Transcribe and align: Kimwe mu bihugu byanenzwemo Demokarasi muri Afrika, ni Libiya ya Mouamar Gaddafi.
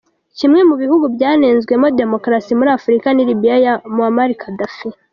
Kimwe 0.37 0.59
mu 0.69 0.75
bihugu 0.81 1.05
byanenzwemo 1.15 1.87
Demokarasi 2.01 2.51
muri 2.59 2.69
Afrika, 2.77 3.07
ni 3.13 3.23
Libiya 3.29 3.57
ya 3.65 3.73
Mouamar 3.93 4.31
Gaddafi. 4.41 4.89